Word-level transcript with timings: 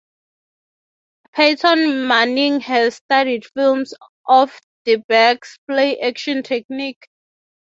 Peyton 1.35 2.07
Manning 2.07 2.59
has 2.61 2.95
studied 2.95 3.45
films 3.45 3.93
of 4.25 4.59
DeBerg's 4.87 5.59
play-action 5.67 6.41
technique. 6.41 7.07